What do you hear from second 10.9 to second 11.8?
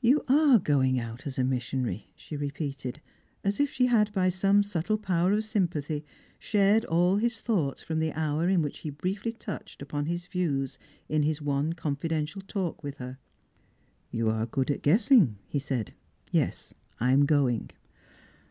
in his one